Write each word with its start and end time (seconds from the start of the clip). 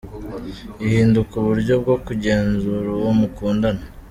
Ihinduka 0.85 1.33
uburyo 1.41 1.73
bwo 1.81 1.95
kugenzura 2.05 2.87
uwo 2.97 3.11
mukundana. 3.19 3.83